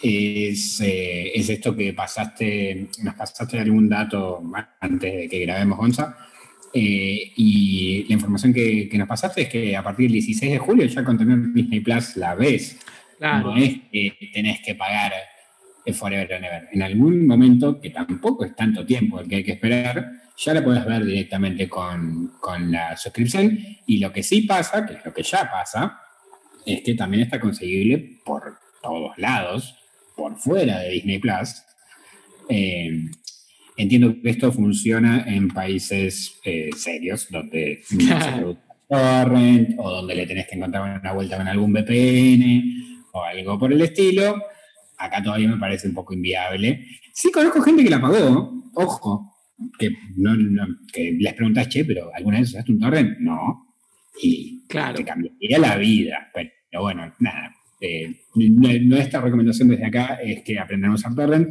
[0.00, 4.42] es, eh, es esto que pasaste, nos pasaste algún dato
[4.80, 6.16] antes de que grabemos Gonza.
[6.72, 10.58] Eh, y la información que, que, nos pasaste es que a partir del 16 de
[10.58, 12.78] julio ya con tener Disney Plus la ves.
[13.18, 13.54] Claro.
[13.54, 15.12] No es que tenés que pagar
[15.92, 16.68] Forever and Ever.
[16.72, 20.64] En algún momento, que tampoco es tanto tiempo el que hay que esperar, ya la
[20.64, 23.58] puedes ver directamente con, con, la suscripción.
[23.86, 25.98] Y lo que sí pasa, que es lo que ya pasa,
[26.64, 29.76] es que también está conseguible por todos lados,
[30.16, 31.62] por fuera de Disney Plus.
[32.48, 33.04] Eh,
[33.76, 38.56] entiendo que esto funciona en países eh, serios, donde no se
[38.88, 43.72] torrent o donde le tenés que encontrar una vuelta con algún VPN o algo por
[43.72, 44.36] el estilo.
[44.98, 46.84] Acá todavía me parece un poco inviable.
[47.12, 49.36] Sí conozco gente que la pagó, ojo,
[49.78, 53.18] que, no, no, que les preguntas, che, pero ¿alguna vez usaste un torrent?
[53.20, 53.66] No.
[54.20, 54.96] Y claro.
[54.96, 56.30] te cambiaría la vida.
[56.32, 57.54] Pero bueno, nada.
[57.80, 61.48] Eh, nuestra recomendación desde acá es que aprendamos a usar torrent.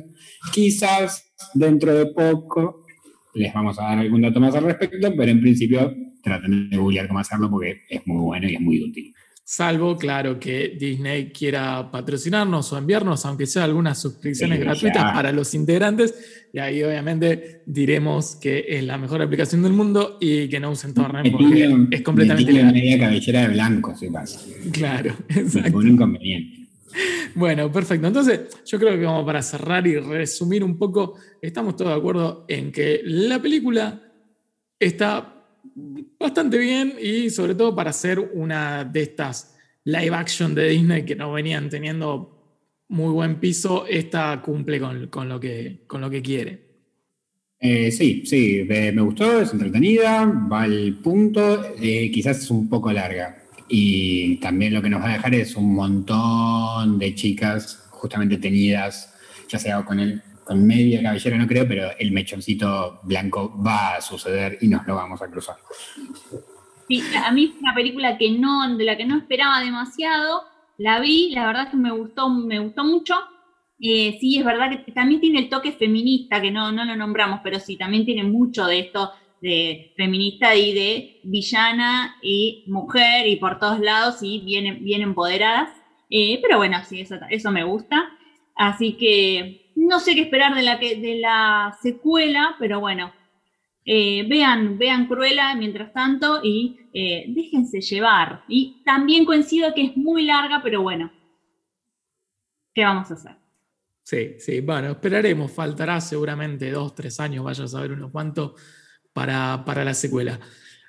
[0.51, 2.85] Quizás dentro de poco
[3.35, 7.07] les vamos a dar algún dato más al respecto, pero en principio traten de googlear
[7.07, 9.13] cómo hacerlo porque es muy bueno y es muy útil.
[9.45, 15.13] Salvo, claro, que Disney quiera patrocinarnos o enviarnos, aunque sea algunas suscripciones sí, gratuitas ya.
[15.13, 16.15] para los integrantes.
[16.53, 20.93] Y ahí obviamente diremos que es la mejor aplicación del mundo y que no usen
[20.93, 22.73] Torrent porque tiene, es completamente tiene ilegal.
[22.73, 24.39] media cabellera de blanco, si pasa.
[24.71, 25.77] Claro, exacto.
[25.77, 26.69] Un inconveniente.
[27.35, 28.07] Bueno, perfecto.
[28.07, 32.45] Entonces, yo creo que vamos para cerrar y resumir un poco, estamos todos de acuerdo
[32.47, 34.01] en que la película
[34.79, 35.32] está
[36.19, 41.15] bastante bien y sobre todo para ser una de estas live action de Disney que
[41.15, 42.33] no venían teniendo
[42.89, 46.73] muy buen piso, esta cumple con, con lo, que, con lo que quiere.
[47.59, 52.69] Eh, sí, sí, me, me, gustó, es entretenida, va al punto, eh, quizás es un
[52.69, 53.43] poco larga.
[53.69, 59.13] Y también lo que nos va a dejar es un montón de chicas justamente teñidas,
[59.47, 64.01] ya sea con el con media cabellera no creo, pero el mechoncito blanco va a
[64.01, 65.55] suceder y nos lo vamos a cruzar.
[66.87, 70.43] Sí, a mí es una película que no, de la que no esperaba demasiado,
[70.77, 73.15] la vi, la verdad que me gustó, me gustó mucho.
[73.79, 77.41] Eh, sí, es verdad que también tiene el toque feminista, que no, no lo nombramos,
[77.43, 79.11] pero sí, también tiene mucho de esto
[79.43, 85.69] de feminista y de villana y mujer y por todos lados y bien, bien empoderadas.
[86.09, 88.09] Eh, pero bueno, sí, eso, eso me gusta.
[88.55, 93.13] Así que no sé qué esperar de la, de la secuela, pero bueno,
[93.85, 98.43] eh, vean, vean Cruella mientras tanto y eh, déjense llevar.
[98.47, 101.11] Y también coincido que es muy larga, pero bueno,
[102.73, 103.35] ¿qué vamos a hacer?
[104.03, 108.55] Sí, sí, bueno, esperaremos, faltará seguramente dos, tres años, vaya a saber unos cuánto
[109.13, 110.39] para, para la secuela.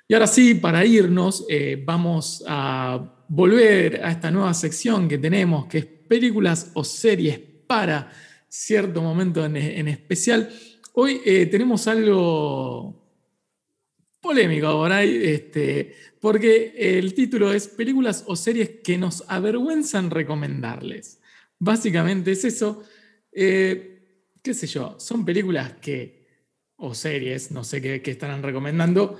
[0.07, 5.65] Y ahora sí, para irnos, eh, vamos a volver a esta nueva sección que tenemos,
[5.65, 8.11] que es películas o series para
[8.55, 10.49] cierto momento en, en especial.
[10.93, 13.03] Hoy eh, tenemos algo
[14.21, 21.19] polémico ahora, este, porque el título es Películas o series que nos avergüenzan recomendarles.
[21.59, 22.83] Básicamente es eso.
[23.31, 24.95] Eh, ¿Qué sé yo?
[24.99, 26.25] Son películas que,
[26.77, 29.19] o series, no sé qué, qué estarán recomendando,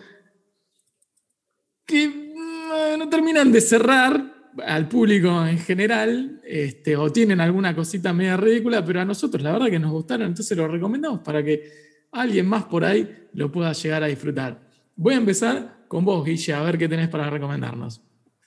[1.85, 4.34] que mm, no terminan de cerrar
[4.65, 9.51] al público en general, este, o tienen alguna cosita media ridícula, pero a nosotros la
[9.51, 11.63] verdad que nos gustaron, entonces lo recomendamos para que
[12.11, 14.59] alguien más por ahí lo pueda llegar a disfrutar.
[14.95, 18.01] Voy a empezar con vos, Guille, a ver qué tenés para recomendarnos.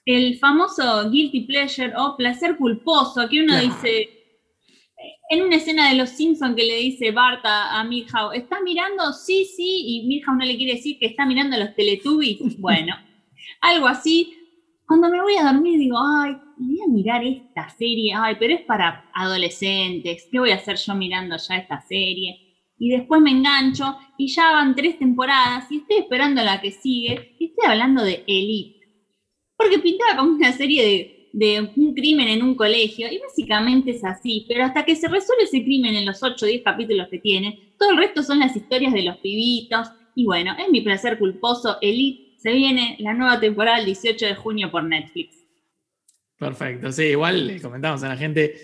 [0.05, 3.67] El famoso guilty pleasure o placer culposo, aquí uno claro.
[3.67, 4.09] dice,
[5.29, 9.13] en una escena de Los Simpsons que le dice Bart a, Milhouse, ¿estás mirando?
[9.13, 12.39] Sí, sí, y Milhouse no le quiere decir que está mirando los Teletubbies.
[12.59, 12.97] Bueno,
[13.61, 14.38] algo así,
[14.89, 18.63] cuando me voy a dormir digo, ay, voy a mirar esta serie, ay, pero es
[18.63, 22.65] para adolescentes, ¿qué voy a hacer yo mirando ya esta serie?
[22.79, 27.37] Y después me engancho y ya van tres temporadas y estoy esperando la que sigue
[27.39, 28.79] y estoy hablando de Elite.
[29.59, 34.03] Porque pintaba como una serie de, de un crimen en un colegio y básicamente es
[34.05, 37.19] así, pero hasta que se resuelve ese crimen en los 8 o 10 capítulos que
[37.19, 41.19] tiene, todo el resto son las historias de los pibitos y bueno, es mi placer
[41.19, 45.37] culposo, Elite se viene la nueva temporada el 18 de junio por Netflix.
[46.39, 48.55] Perfecto, sí, igual le comentamos a la gente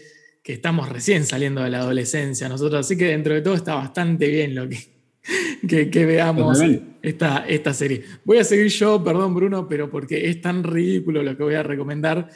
[0.43, 4.29] que estamos recién saliendo de la adolescencia nosotros, así que dentro de todo está bastante
[4.29, 4.79] bien lo que,
[5.68, 6.61] que, que veamos
[7.03, 8.05] esta, esta serie.
[8.25, 11.62] Voy a seguir yo, perdón Bruno, pero porque es tan ridículo lo que voy a
[11.62, 12.31] recomendar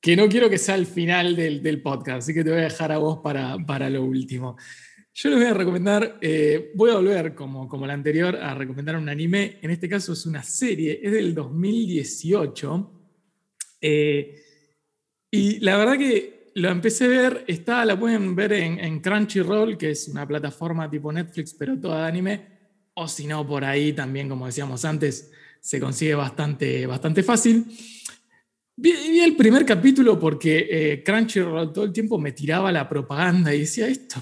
[0.00, 2.64] que no quiero que sea el final del, del podcast, así que te voy a
[2.64, 4.56] dejar a vos para, para lo último.
[5.20, 8.96] Yo les voy a recomendar, eh, voy a volver como, como la anterior a recomendar
[8.96, 12.92] un anime, en este caso es una serie, es del 2018.
[13.80, 14.40] Eh,
[15.28, 19.90] y la verdad que lo empecé a ver, está, la pueden ver en, Crunchyroll, que
[19.90, 22.46] es una plataforma tipo Netflix, pero toda de anime,
[22.94, 27.66] o si no, por ahí también, como decíamos antes, se consigue bastante, bastante fácil.
[28.76, 33.52] Vi, vi el primer capítulo porque eh, Crunchyroll todo el tiempo me tiraba la propaganda
[33.52, 34.20] y decía esto,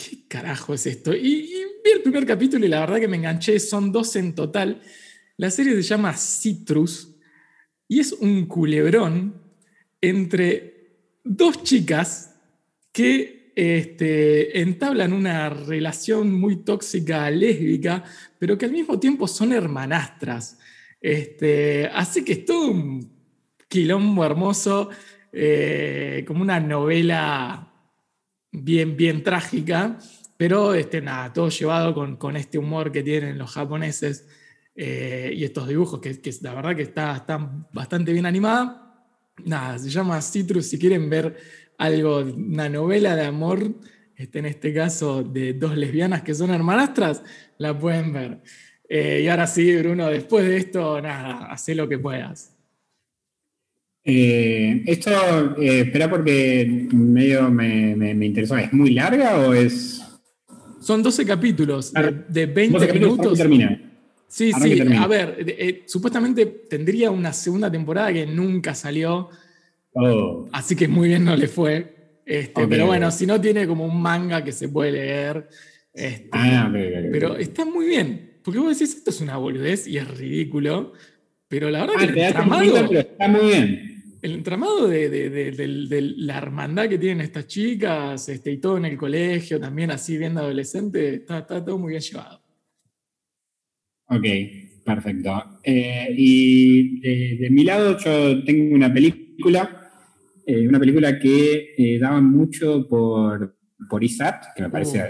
[0.00, 1.14] ¿qué carajo es esto?
[1.14, 1.52] Y,
[1.84, 4.80] vi el primer capítulo y la verdad que me enganché, son dos en total.
[5.36, 7.16] La serie se llama Citrus
[7.88, 9.34] y es un culebrón
[10.00, 10.92] entre
[11.24, 12.34] dos chicas
[12.92, 18.04] que este, entablan una relación muy tóxica, lésbica,
[18.38, 20.58] pero que al mismo tiempo son hermanastras.
[21.00, 23.10] Este, así que es todo un
[23.68, 24.90] quilombo hermoso,
[25.32, 27.69] eh, como una novela
[28.52, 29.98] bien, bien trágica,
[30.36, 34.26] pero este, nada, todo llevado con, con este humor que tienen los japoneses
[34.74, 39.04] eh, y estos dibujos, que, que, la verdad que está, está bastante bien animada.
[39.44, 41.36] Nada, se llama Citrus, si quieren ver
[41.78, 43.74] algo, una novela de amor,
[44.16, 47.22] este, en este caso de dos lesbianas que son hermanastras,
[47.58, 48.42] la pueden ver.
[48.88, 52.56] Eh, y ahora sí, Bruno, después de esto, nada, haz lo que puedas.
[54.02, 55.10] Eh, esto,
[55.60, 58.56] eh, espera porque medio me, me, me, interesó.
[58.56, 60.00] ¿Es muy larga o es...?
[60.80, 63.38] Son 12 capítulos de, de 20 12 capítulos minutos.
[63.38, 63.82] termina?
[64.26, 65.02] Sí, sí, termina.
[65.02, 69.28] a ver, eh, supuestamente tendría una segunda temporada que nunca salió,
[69.92, 70.48] oh.
[70.52, 72.20] así que muy bien no le fue.
[72.24, 72.66] Este, okay.
[72.68, 75.48] Pero bueno, si no tiene como un manga que se puede leer.
[75.92, 79.86] Este, ah, okay, okay, pero está muy bien, porque vos decís, esto es una boludez
[79.88, 80.92] y es ridículo,
[81.48, 83.89] pero la verdad ah, que te el entramado, pero está muy bien
[84.22, 88.76] el entramado de, de, de, de, la hermandad que tienen estas chicas este, y todo
[88.76, 92.42] en el colegio, también así viendo adolescente, está, está todo muy bien llevado.
[94.06, 94.24] Ok,
[94.84, 95.60] perfecto.
[95.62, 99.90] Eh, y de, mi lado yo tengo una película,
[100.46, 103.56] eh, una película que eh, daban mucho por,
[103.88, 105.02] por ISAT, que me parece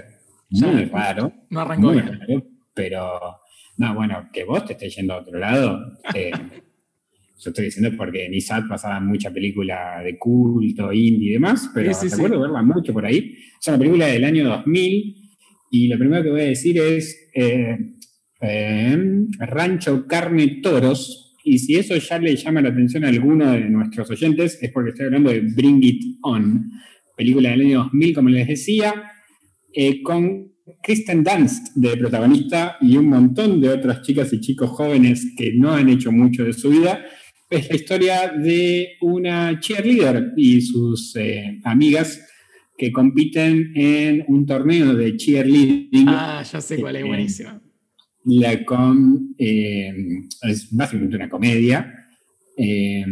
[0.51, 1.33] uh, muy raro.
[1.51, 2.21] No arrancó muy bien.
[2.21, 3.41] Raro, pero,
[3.79, 5.99] no, bueno, que vos te estés yendo a otro lado.
[7.43, 11.93] yo estoy diciendo porque en ISAT pasaba mucha película de culto, indie y demás, pero
[11.95, 12.43] sí, sí, recuerdo sí.
[12.43, 13.35] verla mucho por ahí.
[13.59, 15.17] Es una película del año 2000
[15.71, 17.79] y lo primero que voy a decir es eh,
[18.43, 18.99] eh,
[19.39, 21.39] Rancho Carne Toros.
[21.43, 24.91] Y si eso ya le llama la atención a alguno de nuestros oyentes, es porque
[24.91, 26.71] estoy hablando de Bring It On,
[27.17, 28.93] película del año 2000, como les decía,
[29.73, 35.33] eh, con Kristen Dunst de protagonista y un montón de otras chicas y chicos jóvenes
[35.37, 37.03] que no han hecho mucho de su vida
[37.51, 42.21] es la historia de una cheerleader y sus eh, amigas
[42.79, 46.09] que compiten en un torneo de cheerleading.
[46.09, 47.63] Ah, ya sé cuál es, eh, buenísima.
[48.25, 49.93] La con, eh,
[50.43, 51.93] es básicamente una comedia.
[52.57, 53.05] Eh,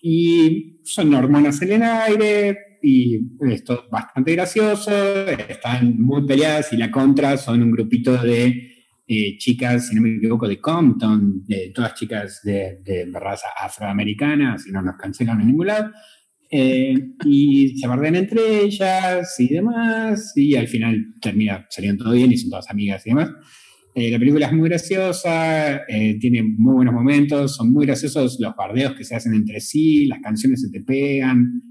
[0.00, 3.18] y son hormonas en el aire y
[3.50, 4.90] esto es bastante gracioso.
[5.48, 8.73] Están muy peleadas y la contra son un grupito de
[9.06, 14.58] eh, chicas, si no me equivoco, de Compton, de todas chicas de, de raza afroamericana,
[14.58, 15.90] si no nos cancelan en ningún lado,
[16.50, 16.94] eh,
[17.24, 22.38] y se bardean entre ellas y demás, y al final termina saliendo todo bien y
[22.38, 23.30] son todas amigas y demás.
[23.94, 25.82] Eh, la película es muy graciosa,
[26.18, 30.20] tiene muy buenos momentos, son muy graciosos los bardeos que se hacen entre sí, las
[30.20, 31.62] canciones se te pegan,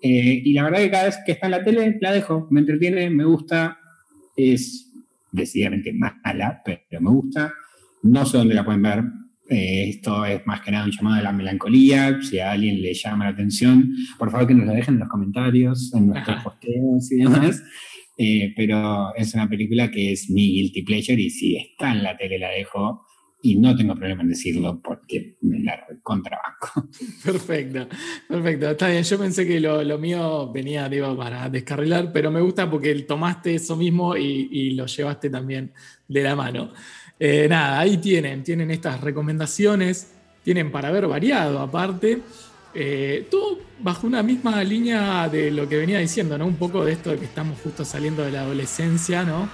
[0.00, 3.10] y la verdad que cada vez que está en la tele la dejo, me entretiene,
[3.10, 3.76] me gusta,
[4.36, 4.87] es
[5.32, 7.52] decididamente mala, pero me gusta.
[8.02, 9.04] No sé dónde la pueden ver.
[9.50, 12.18] Eh, esto es más que nada un llamado de la melancolía.
[12.22, 15.08] Si a alguien le llama la atención, por favor que nos lo dejen en los
[15.08, 17.62] comentarios, en nuestros posteos y demás.
[18.20, 22.16] Eh, pero es una película que es mi guilty pleasure y si está en la
[22.16, 23.02] tele la dejo
[23.40, 26.88] y no tengo problema en decirlo porque me la contrabanco.
[27.24, 27.86] Perfecto,
[28.28, 29.04] perfecto, está bien.
[29.04, 33.54] Yo pensé que lo, lo mío venía digo, para descarrilar, pero me gusta porque tomaste
[33.54, 35.72] eso mismo y, y lo llevaste también
[36.08, 36.72] de la mano.
[37.20, 40.12] Eh, nada, ahí tienen, tienen estas recomendaciones,
[40.42, 42.20] tienen para ver variado aparte.
[42.74, 46.46] Eh, todo bajo una misma línea de lo que venía diciendo, ¿no?
[46.46, 49.48] Un poco de esto de que estamos justo saliendo de la adolescencia, ¿no?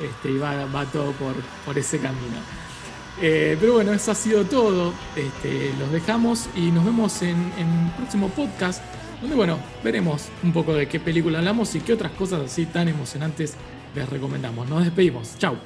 [0.00, 2.63] Este, y va, va todo por, por ese camino.
[3.20, 4.92] Eh, pero bueno, eso ha sido todo.
[5.16, 8.82] Este, los dejamos y nos vemos en, en el próximo podcast.
[9.20, 12.88] donde bueno, veremos un poco de qué película hablamos y qué otras cosas así tan
[12.88, 13.54] emocionantes
[13.94, 14.68] les recomendamos.
[14.68, 15.38] Nos despedimos.
[15.38, 15.56] Chau.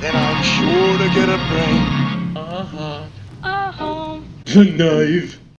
[0.00, 1.98] Then I'm sure to get a brain.
[4.44, 5.47] The knife.